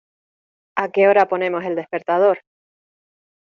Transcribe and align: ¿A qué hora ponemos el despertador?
¿A 0.77 0.89
qué 0.89 1.07
hora 1.07 1.27
ponemos 1.29 1.63
el 1.63 1.75
despertador? 1.75 2.39